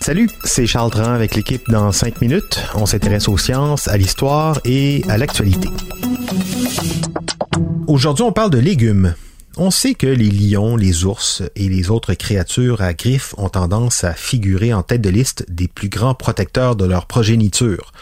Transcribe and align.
Salut, 0.00 0.28
c'est 0.42 0.66
Charles 0.66 0.90
Dran 0.90 1.12
avec 1.12 1.36
l'équipe 1.36 1.62
dans 1.70 1.92
5 1.92 2.20
minutes. 2.20 2.60
On 2.74 2.86
s'intéresse 2.86 3.28
aux 3.28 3.38
sciences, 3.38 3.86
à 3.86 3.96
l'histoire 3.96 4.58
et 4.64 5.04
à 5.08 5.16
l'actualité. 5.16 5.68
Aujourd'hui, 7.86 8.24
on 8.24 8.32
parle 8.32 8.50
de 8.50 8.58
légumes. 8.58 9.14
On 9.56 9.70
sait 9.70 9.94
que 9.94 10.08
les 10.08 10.28
lions, 10.28 10.74
les 10.74 11.04
ours 11.04 11.44
et 11.54 11.68
les 11.68 11.88
autres 11.88 12.14
créatures 12.14 12.80
à 12.82 12.94
griffes 12.94 13.32
ont 13.38 13.48
tendance 13.48 14.02
à 14.02 14.12
figurer 14.12 14.74
en 14.74 14.82
tête 14.82 15.00
de 15.00 15.10
liste 15.10 15.46
des 15.48 15.68
plus 15.68 15.88
grands 15.88 16.14
protecteurs 16.14 16.74
de 16.74 16.84
leur 16.84 17.06
progéniture. 17.06 17.92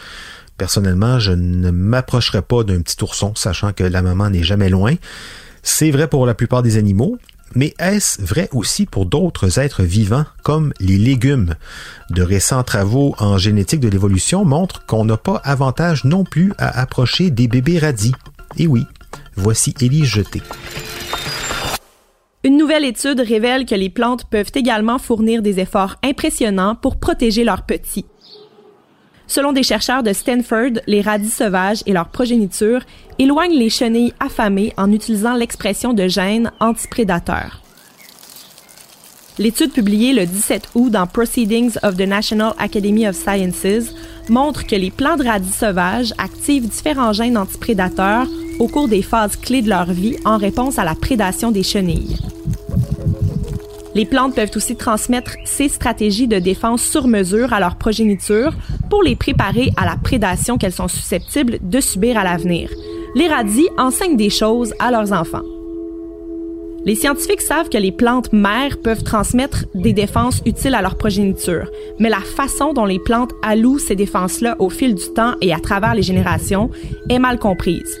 Personnellement, 0.57 1.19
je 1.19 1.33
ne 1.33 1.69
m'approcherai 1.69 2.41
pas 2.41 2.63
d'un 2.63 2.81
petit 2.81 2.97
ourson, 3.03 3.33
sachant 3.35 3.73
que 3.73 3.83
la 3.83 4.01
maman 4.01 4.31
n'est 4.31 4.41
jamais 4.41 4.69
loin. 4.69 4.95
C'est 5.61 5.91
vrai 5.91 6.07
pour 6.07 6.25
la 6.25 6.33
plupart 6.33 6.63
des 6.63 6.77
animaux, 6.77 7.19
mais 7.55 7.73
est-ce 7.79 8.21
vrai 8.21 8.49
aussi 8.51 8.85
pour 8.85 9.05
d'autres 9.05 9.59
êtres 9.59 9.83
vivants 9.83 10.25
comme 10.43 10.73
les 10.79 10.97
légumes? 10.97 11.55
De 12.09 12.21
récents 12.21 12.63
travaux 12.63 13.15
en 13.19 13.37
génétique 13.37 13.79
de 13.79 13.89
l'évolution 13.89 14.45
montrent 14.45 14.85
qu'on 14.85 15.05
n'a 15.05 15.17
pas 15.17 15.41
avantage 15.43 16.05
non 16.05 16.23
plus 16.23 16.53
à 16.57 16.79
approcher 16.79 17.29
des 17.31 17.47
bébés 17.47 17.79
radis. 17.79 18.13
Et 18.57 18.67
oui, 18.67 18.85
voici 19.35 19.73
Élie 19.81 20.05
Jeté. 20.05 20.41
Une 22.43 22.57
nouvelle 22.57 22.85
étude 22.85 23.19
révèle 23.19 23.65
que 23.65 23.75
les 23.75 23.89
plantes 23.89 24.23
peuvent 24.29 24.51
également 24.55 24.97
fournir 24.97 25.41
des 25.41 25.59
efforts 25.59 25.97
impressionnants 26.03 26.75
pour 26.75 26.97
protéger 26.97 27.43
leurs 27.43 27.65
petits. 27.65 28.05
Selon 29.29 29.53
des 29.53 29.61
chercheurs 29.61 30.01
de 30.01 30.11
Stanford, 30.11 30.81
les 30.87 31.01
radis 31.01 31.29
sauvages 31.29 31.83
et 31.85 31.93
leur 31.93 32.09
progéniture 32.09 32.81
éloignent 33.19 33.57
les 33.57 33.69
chenilles 33.69 34.13
affamées 34.19 34.73
en 34.75 34.91
utilisant 34.91 35.35
l'expression 35.35 35.93
de 35.93 36.07
gènes 36.07 36.51
antiprédateurs. 36.59 37.61
L'étude 39.37 39.71
publiée 39.71 40.13
le 40.13 40.25
17 40.25 40.69
août 40.73 40.89
dans 40.89 41.05
Proceedings 41.05 41.77
of 41.83 41.95
the 41.95 42.07
National 42.07 42.53
Academy 42.57 43.07
of 43.07 43.15
Sciences 43.15 43.93
montre 44.29 44.65
que 44.65 44.75
les 44.75 44.89
plants 44.89 45.15
de 45.15 45.23
radis 45.23 45.53
sauvages 45.53 46.11
activent 46.17 46.67
différents 46.67 47.13
gènes 47.13 47.37
antiprédateurs 47.37 48.27
au 48.57 48.67
cours 48.67 48.87
des 48.87 49.03
phases 49.03 49.35
clés 49.35 49.61
de 49.61 49.69
leur 49.69 49.91
vie 49.91 50.17
en 50.25 50.37
réponse 50.37 50.79
à 50.79 50.83
la 50.83 50.95
prédation 50.95 51.51
des 51.51 51.63
chenilles. 51.63 52.17
Les 53.99 54.05
plantes 54.05 54.33
peuvent 54.33 54.51
aussi 54.55 54.77
transmettre 54.77 55.33
ces 55.43 55.67
stratégies 55.67 56.29
de 56.29 56.39
défense 56.39 56.81
sur 56.81 57.05
mesure 57.05 57.51
à 57.51 57.59
leur 57.59 57.75
progéniture 57.75 58.53
pour 58.89 59.03
les 59.03 59.17
préparer 59.17 59.73
à 59.75 59.83
la 59.83 59.97
prédation 59.97 60.57
qu'elles 60.57 60.71
sont 60.71 60.87
susceptibles 60.87 61.57
de 61.61 61.81
subir 61.81 62.17
à 62.17 62.23
l'avenir. 62.23 62.69
Les 63.13 63.27
radis 63.27 63.67
enseignent 63.77 64.15
des 64.15 64.29
choses 64.29 64.73
à 64.79 64.89
leurs 64.89 65.11
enfants. 65.11 65.43
Les 66.85 66.95
scientifiques 66.95 67.41
savent 67.41 67.67
que 67.67 67.77
les 67.77 67.91
plantes 67.91 68.31
mères 68.31 68.77
peuvent 68.81 69.03
transmettre 69.03 69.65
des 69.75 69.91
défenses 69.91 70.41
utiles 70.45 70.75
à 70.75 70.81
leur 70.81 70.97
progéniture, 70.97 71.69
mais 71.99 72.07
la 72.07 72.21
façon 72.21 72.71
dont 72.71 72.85
les 72.85 72.99
plantes 72.99 73.33
allouent 73.43 73.79
ces 73.79 73.97
défenses-là 73.97 74.55
au 74.59 74.69
fil 74.69 74.95
du 74.95 75.09
temps 75.13 75.33
et 75.41 75.53
à 75.53 75.59
travers 75.59 75.93
les 75.93 76.03
générations 76.03 76.71
est 77.09 77.19
mal 77.19 77.37
comprise. 77.37 77.99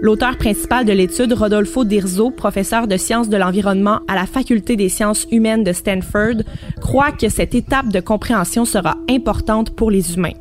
L'auteur 0.00 0.36
principal 0.36 0.84
de 0.84 0.92
l'étude, 0.92 1.32
Rodolfo 1.32 1.84
Dirzo, 1.84 2.30
professeur 2.30 2.86
de 2.86 2.96
sciences 2.96 3.28
de 3.28 3.36
l'environnement 3.36 4.00
à 4.06 4.14
la 4.14 4.26
Faculté 4.26 4.76
des 4.76 4.88
sciences 4.88 5.26
humaines 5.32 5.64
de 5.64 5.72
Stanford, 5.72 6.44
croit 6.80 7.10
que 7.10 7.28
cette 7.28 7.56
étape 7.56 7.88
de 7.88 7.98
compréhension 7.98 8.64
sera 8.64 8.96
importante 9.10 9.70
pour 9.70 9.90
les 9.90 10.14
humains. 10.14 10.36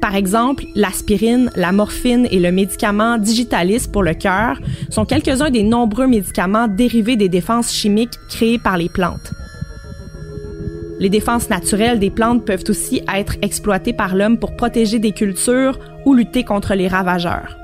Par 0.00 0.14
exemple, 0.14 0.64
l'aspirine, 0.76 1.50
la 1.56 1.72
morphine 1.72 2.28
et 2.30 2.38
le 2.38 2.52
médicament 2.52 3.18
Digitalis 3.18 3.88
pour 3.92 4.04
le 4.04 4.14
cœur 4.14 4.60
sont 4.90 5.04
quelques-uns 5.04 5.50
des 5.50 5.64
nombreux 5.64 6.06
médicaments 6.06 6.68
dérivés 6.68 7.16
des 7.16 7.28
défenses 7.28 7.72
chimiques 7.72 8.18
créées 8.28 8.60
par 8.60 8.76
les 8.76 8.88
plantes. 8.88 9.32
Les 11.00 11.08
défenses 11.08 11.50
naturelles 11.50 11.98
des 11.98 12.10
plantes 12.10 12.44
peuvent 12.44 12.64
aussi 12.68 13.02
être 13.12 13.34
exploitées 13.42 13.94
par 13.94 14.14
l'homme 14.14 14.38
pour 14.38 14.54
protéger 14.54 15.00
des 15.00 15.12
cultures 15.12 15.78
ou 16.04 16.14
lutter 16.14 16.44
contre 16.44 16.74
les 16.74 16.86
ravageurs. 16.86 17.59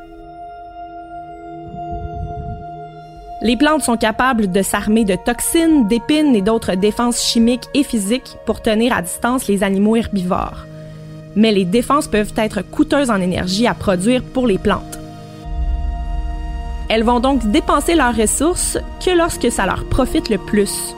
Les 3.42 3.56
plantes 3.56 3.82
sont 3.82 3.98
capables 3.98 4.50
de 4.50 4.62
s'armer 4.62 5.04
de 5.04 5.14
toxines, 5.14 5.86
d'épines 5.86 6.34
et 6.34 6.40
d'autres 6.40 6.74
défenses 6.74 7.22
chimiques 7.22 7.68
et 7.74 7.84
physiques 7.84 8.36
pour 8.46 8.62
tenir 8.62 8.96
à 8.96 9.02
distance 9.02 9.46
les 9.46 9.62
animaux 9.62 9.96
herbivores. 9.96 10.64
Mais 11.34 11.52
les 11.52 11.66
défenses 11.66 12.08
peuvent 12.08 12.32
être 12.36 12.62
coûteuses 12.62 13.10
en 13.10 13.20
énergie 13.20 13.66
à 13.66 13.74
produire 13.74 14.22
pour 14.22 14.46
les 14.46 14.56
plantes. 14.56 14.98
Elles 16.88 17.04
vont 17.04 17.20
donc 17.20 17.44
dépenser 17.50 17.94
leurs 17.94 18.16
ressources 18.16 18.78
que 19.04 19.10
lorsque 19.10 19.52
ça 19.52 19.66
leur 19.66 19.84
profite 19.84 20.30
le 20.30 20.38
plus. 20.38 20.94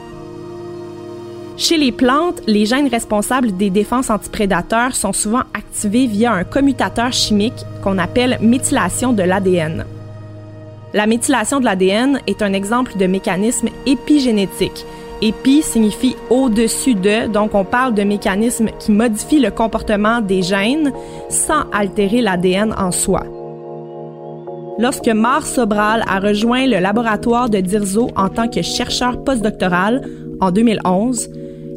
Chez 1.57 1.77
les 1.77 1.91
plantes, 1.91 2.41
les 2.47 2.65
gènes 2.65 2.87
responsables 2.87 3.57
des 3.57 3.69
défenses 3.69 4.09
antiprédateurs 4.09 4.95
sont 4.95 5.11
souvent 5.11 5.43
activés 5.53 6.07
via 6.07 6.31
un 6.31 6.45
commutateur 6.45 7.11
chimique 7.11 7.65
qu'on 7.83 7.97
appelle 7.97 8.37
méthylation 8.39 9.11
de 9.11 9.23
l'ADN. 9.23 9.83
La 10.93 11.05
méthylation 11.05 11.59
de 11.59 11.65
l'ADN 11.65 12.19
est 12.25 12.41
un 12.41 12.53
exemple 12.53 12.97
de 12.97 13.05
mécanisme 13.05 13.69
épigénétique. 13.85 14.85
Épi 15.21 15.61
signifie 15.61 16.15
au-dessus 16.29 16.95
de, 16.95 17.27
donc 17.27 17.53
on 17.53 17.63
parle 17.63 17.93
de 17.93 18.03
mécanismes 18.03 18.69
qui 18.79 18.91
modifient 18.91 19.41
le 19.41 19.51
comportement 19.51 20.21
des 20.21 20.41
gènes 20.41 20.91
sans 21.29 21.69
altérer 21.73 22.21
l'ADN 22.21 22.73
en 22.77 22.91
soi. 22.91 23.23
Lorsque 24.79 25.09
Mar 25.09 25.45
Sobral 25.45 26.03
a 26.07 26.19
rejoint 26.19 26.65
le 26.65 26.79
laboratoire 26.79 27.49
de 27.49 27.59
Dirzo 27.59 28.09
en 28.15 28.29
tant 28.29 28.47
que 28.47 28.61
chercheur 28.61 29.23
postdoctoral 29.23 30.01
en 30.39 30.51
2011, 30.51 31.29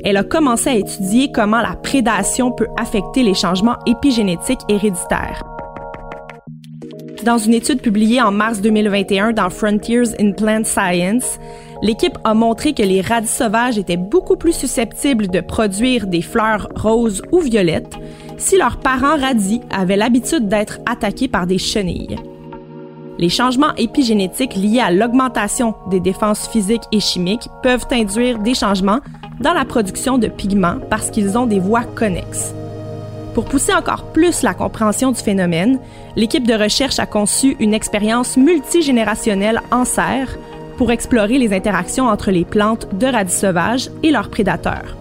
elle 0.05 0.17
a 0.17 0.25
commencé 0.25 0.71
à 0.71 0.75
étudier 0.77 1.31
comment 1.33 1.61
la 1.61 1.75
prédation 1.75 2.53
peut 2.53 2.69
affecter 2.79 3.25
les 3.25 3.35
changements 3.35 3.77
épigénétiques 3.87 4.61
héréditaires. 4.69 5.52
Dans 7.25 7.39
une 7.39 7.55
étude 7.55 7.81
publiée 7.81 8.21
en 8.21 8.33
mars 8.33 8.61
2021 8.61 9.33
dans 9.33 9.49
Frontiers 9.49 10.21
in 10.21 10.33
Plant 10.33 10.65
Science, 10.65 11.39
l'équipe 11.81 12.19
a 12.25 12.35
montré 12.35 12.73
que 12.73 12.83
les 12.83 13.01
radis 13.01 13.29
sauvages 13.29 13.79
étaient 13.79 13.97
beaucoup 13.97 14.37
plus 14.37 14.53
susceptibles 14.53 15.29
de 15.29 15.41
produire 15.41 16.09
des 16.09 16.23
fleurs 16.23 16.69
roses 16.75 17.23
ou 17.31 17.39
violettes 17.39 17.95
si 18.39 18.59
leurs 18.59 18.79
parents 18.79 19.17
radis 19.17 19.61
avaient 19.71 19.97
l'habitude 19.97 20.49
d'être 20.49 20.81
attaqués 20.85 21.29
par 21.29 21.47
des 21.47 21.59
chenilles. 21.59 22.17
Les 23.19 23.29
changements 23.29 23.75
épigénétiques 23.77 24.57
liés 24.57 24.81
à 24.81 24.91
l'augmentation 24.91 25.75
des 25.91 26.01
défenses 26.01 26.49
physiques 26.49 26.89
et 26.91 26.99
chimiques 26.99 27.49
peuvent 27.63 27.87
induire 27.93 28.41
des 28.41 28.55
changements 28.55 29.01
dans 29.39 29.53
la 29.53 29.65
production 29.65 30.19
de 30.19 30.27
pigments 30.27 30.79
parce 30.91 31.11
qu'ils 31.11 31.39
ont 31.39 31.47
des 31.47 31.61
voies 31.61 31.85
connexes. 31.85 32.53
Pour 33.35 33.47
pousser 33.47 33.73
encore 33.73 34.13
plus 34.13 34.43
la 34.43 34.53
compréhension 34.53 35.11
du 35.11 35.21
phénomène, 35.21 35.79
l'équipe 36.17 36.47
de 36.47 36.55
recherche 36.55 36.99
a 36.99 37.07
conçu 37.07 37.57
une 37.61 37.73
expérience 37.73 38.37
multigénérationnelle 38.37 39.63
en 39.71 39.85
serre 39.85 40.37
pour 40.77 40.91
explorer 40.91 41.39
les 41.39 41.55
interactions 41.55 42.09
entre 42.09 42.31
les 42.31 42.45
plantes 42.45 42.89
de 42.95 43.07
radis 43.07 43.35
sauvages 43.35 43.91
et 44.03 44.11
leurs 44.11 44.31
prédateurs. 44.31 44.97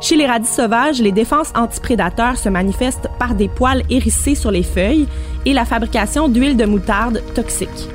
Chez 0.00 0.16
les 0.16 0.26
radis 0.26 0.48
sauvages, 0.48 1.00
les 1.00 1.12
défenses 1.12 1.52
antiprédateurs 1.54 2.36
se 2.36 2.48
manifestent 2.48 3.08
par 3.18 3.34
des 3.34 3.48
poils 3.48 3.82
hérissés 3.90 4.34
sur 4.34 4.50
les 4.50 4.62
feuilles 4.62 5.06
et 5.44 5.52
la 5.52 5.64
fabrication 5.64 6.28
d'huile 6.28 6.56
de 6.56 6.64
moutarde 6.64 7.22
toxique. 7.34 7.88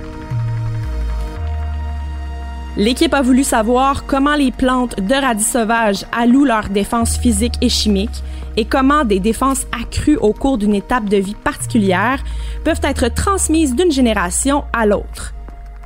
L'équipe 2.77 3.13
a 3.13 3.21
voulu 3.21 3.43
savoir 3.43 4.05
comment 4.05 4.35
les 4.35 4.51
plantes 4.51 4.95
de 5.01 5.13
radis 5.13 5.43
sauvages 5.43 6.05
allouent 6.13 6.45
leurs 6.45 6.69
défenses 6.69 7.17
physiques 7.17 7.57
et 7.59 7.67
chimiques 7.67 8.23
et 8.55 8.63
comment 8.63 9.03
des 9.03 9.19
défenses 9.19 9.65
accrues 9.77 10.15
au 10.15 10.31
cours 10.31 10.57
d'une 10.57 10.73
étape 10.75 11.09
de 11.09 11.17
vie 11.17 11.35
particulière 11.35 12.23
peuvent 12.63 12.79
être 12.83 13.13
transmises 13.13 13.75
d'une 13.75 13.91
génération 13.91 14.63
à 14.71 14.85
l'autre. 14.85 15.33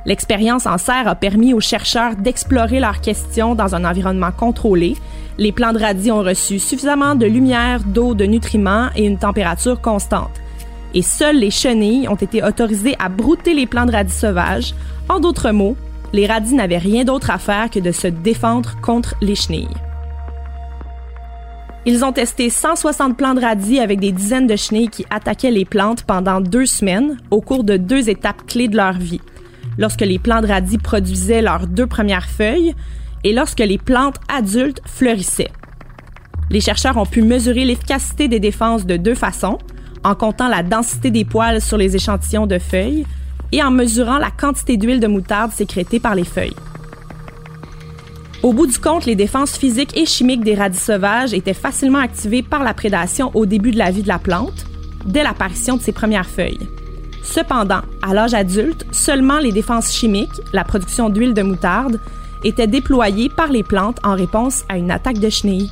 L'expérience 0.04 0.66
en 0.66 0.78
serre 0.78 1.08
a 1.08 1.16
permis 1.16 1.52
aux 1.52 1.60
chercheurs 1.60 2.14
d'explorer 2.14 2.78
leurs 2.78 3.00
questions 3.00 3.56
dans 3.56 3.74
un 3.74 3.84
environnement 3.84 4.30
contrôlé. 4.30 4.96
Les 5.38 5.50
plants 5.50 5.72
de 5.72 5.80
radis 5.80 6.12
ont 6.12 6.22
reçu 6.22 6.60
suffisamment 6.60 7.16
de 7.16 7.26
lumière, 7.26 7.80
d'eau, 7.84 8.14
de 8.14 8.24
nutriments 8.24 8.90
et 8.94 9.04
une 9.04 9.18
température 9.18 9.80
constante. 9.80 10.30
Et 10.94 11.02
seules 11.02 11.40
les 11.40 11.50
chenilles 11.50 12.08
ont 12.08 12.14
été 12.14 12.44
autorisées 12.44 12.94
à 13.00 13.08
brouter 13.08 13.54
les 13.54 13.66
plants 13.66 13.86
de 13.86 13.92
radis 13.92 14.14
sauvages, 14.14 14.72
en 15.08 15.18
d'autres 15.18 15.50
mots, 15.50 15.76
les 16.12 16.26
radis 16.26 16.54
n'avaient 16.54 16.78
rien 16.78 17.04
d'autre 17.04 17.30
à 17.30 17.38
faire 17.38 17.70
que 17.70 17.78
de 17.78 17.92
se 17.92 18.06
défendre 18.08 18.80
contre 18.80 19.14
les 19.20 19.34
chenilles. 19.34 19.68
Ils 21.88 22.04
ont 22.04 22.12
testé 22.12 22.50
160 22.50 23.16
plants 23.16 23.34
de 23.34 23.40
radis 23.40 23.78
avec 23.78 24.00
des 24.00 24.10
dizaines 24.10 24.48
de 24.48 24.56
chenilles 24.56 24.88
qui 24.88 25.06
attaquaient 25.08 25.52
les 25.52 25.64
plantes 25.64 26.02
pendant 26.02 26.40
deux 26.40 26.66
semaines 26.66 27.16
au 27.30 27.40
cours 27.40 27.62
de 27.62 27.76
deux 27.76 28.10
étapes 28.10 28.44
clés 28.46 28.66
de 28.66 28.76
leur 28.76 28.94
vie. 28.94 29.20
Lorsque 29.78 30.00
les 30.00 30.18
plants 30.18 30.40
de 30.40 30.48
radis 30.48 30.78
produisaient 30.78 31.42
leurs 31.42 31.68
deux 31.68 31.86
premières 31.86 32.28
feuilles 32.28 32.74
et 33.22 33.32
lorsque 33.32 33.60
les 33.60 33.78
plantes 33.78 34.16
adultes 34.28 34.82
fleurissaient. 34.84 35.52
Les 36.50 36.60
chercheurs 36.60 36.96
ont 36.96 37.06
pu 37.06 37.22
mesurer 37.22 37.64
l'efficacité 37.64 38.26
des 38.26 38.40
défenses 38.40 38.86
de 38.86 38.96
deux 38.96 39.14
façons, 39.14 39.58
en 40.04 40.14
comptant 40.14 40.48
la 40.48 40.62
densité 40.62 41.10
des 41.10 41.24
poils 41.24 41.60
sur 41.60 41.76
les 41.76 41.94
échantillons 41.94 42.46
de 42.46 42.58
feuilles 42.58 43.06
et 43.52 43.62
en 43.62 43.70
mesurant 43.70 44.18
la 44.18 44.30
quantité 44.30 44.76
d'huile 44.76 45.00
de 45.00 45.06
moutarde 45.06 45.52
sécrétée 45.52 46.00
par 46.00 46.14
les 46.14 46.24
feuilles. 46.24 46.56
Au 48.42 48.52
bout 48.52 48.66
du 48.66 48.78
compte, 48.78 49.06
les 49.06 49.16
défenses 49.16 49.56
physiques 49.56 49.96
et 49.96 50.06
chimiques 50.06 50.44
des 50.44 50.54
radis 50.54 50.78
sauvages 50.78 51.32
étaient 51.32 51.54
facilement 51.54 51.98
activées 51.98 52.42
par 52.42 52.62
la 52.62 52.74
prédation 52.74 53.30
au 53.34 53.46
début 53.46 53.70
de 53.70 53.78
la 53.78 53.90
vie 53.90 54.02
de 54.02 54.08
la 54.08 54.18
plante, 54.18 54.66
dès 55.04 55.22
l'apparition 55.22 55.76
de 55.76 55.82
ses 55.82 55.92
premières 55.92 56.28
feuilles. 56.28 56.68
Cependant, 57.24 57.80
à 58.02 58.14
l'âge 58.14 58.34
adulte, 58.34 58.86
seulement 58.92 59.38
les 59.38 59.52
défenses 59.52 59.92
chimiques, 59.92 60.40
la 60.52 60.64
production 60.64 61.10
d'huile 61.10 61.34
de 61.34 61.42
moutarde, 61.42 62.00
étaient 62.44 62.68
déployées 62.68 63.28
par 63.28 63.48
les 63.48 63.64
plantes 63.64 63.98
en 64.04 64.14
réponse 64.14 64.64
à 64.68 64.78
une 64.78 64.90
attaque 64.90 65.18
de 65.18 65.28
chenilles. 65.28 65.70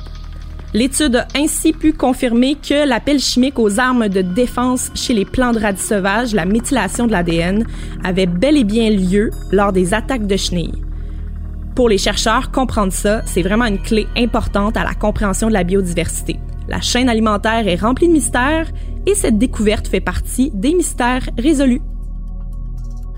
L'étude 0.73 1.15
a 1.15 1.27
ainsi 1.35 1.71
pu 1.71 1.93
confirmer 1.93 2.55
que 2.55 2.87
l'appel 2.87 3.19
chimique 3.19 3.59
aux 3.59 3.79
armes 3.79 4.09
de 4.09 4.21
défense 4.21 4.91
chez 4.93 5.13
les 5.13 5.25
plants 5.25 5.53
de 5.53 5.59
radis 5.59 5.81
sauvages, 5.81 6.33
la 6.33 6.45
méthylation 6.45 7.07
de 7.07 7.11
l'ADN, 7.11 7.65
avait 8.03 8.25
bel 8.25 8.57
et 8.57 8.63
bien 8.63 8.89
lieu 8.89 9.31
lors 9.51 9.71
des 9.71 9.93
attaques 9.93 10.27
de 10.27 10.35
chenilles. 10.35 10.83
Pour 11.75 11.89
les 11.89 11.97
chercheurs, 11.97 12.51
comprendre 12.51 12.93
ça, 12.93 13.21
c'est 13.25 13.41
vraiment 13.41 13.65
une 13.65 13.81
clé 13.81 14.07
importante 14.17 14.77
à 14.77 14.83
la 14.83 14.93
compréhension 14.93 15.47
de 15.47 15.53
la 15.53 15.63
biodiversité. 15.63 16.39
La 16.67 16.81
chaîne 16.81 17.09
alimentaire 17.09 17.67
est 17.67 17.75
remplie 17.75 18.07
de 18.07 18.13
mystères 18.13 18.71
et 19.05 19.13
cette 19.13 19.37
découverte 19.37 19.87
fait 19.87 19.99
partie 19.99 20.51
des 20.53 20.73
mystères 20.73 21.29
résolus. 21.37 21.81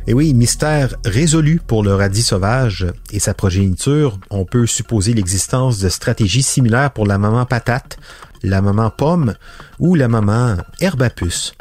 Et 0.09 0.13
oui, 0.13 0.33
mystère 0.33 0.95
résolu 1.03 1.59
pour 1.59 1.83
le 1.83 1.93
radis 1.93 2.23
sauvage 2.23 2.87
et 3.11 3.19
sa 3.19 3.33
progéniture. 3.33 4.17
On 4.29 4.45
peut 4.45 4.65
supposer 4.65 5.13
l'existence 5.13 5.79
de 5.79 5.89
stratégies 5.89 6.43
similaires 6.43 6.91
pour 6.91 7.05
la 7.05 7.17
maman 7.17 7.45
patate, 7.45 7.97
la 8.41 8.61
maman 8.61 8.89
pomme 8.89 9.35
ou 9.79 9.95
la 9.95 10.07
maman 10.07 10.55
herbe 10.79 11.01
à 11.01 11.09
puce. 11.09 11.53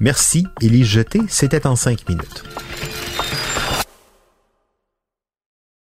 Merci, 0.00 0.46
Élise 0.60 0.86
Jeté, 0.86 1.22
c'était 1.28 1.66
en 1.66 1.76
cinq 1.76 2.06
minutes. 2.06 2.44